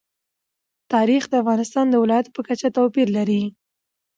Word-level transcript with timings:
تاریخ 0.93 1.23
د 1.29 1.33
افغانستان 1.43 1.85
د 1.89 1.95
ولایاتو 2.03 2.33
په 2.35 2.41
کچه 2.47 2.67
توپیر 2.77 3.07
لري. 3.17 3.43